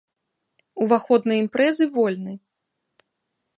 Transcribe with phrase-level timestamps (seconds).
[0.85, 2.33] Уваход на імпрэзы вольны.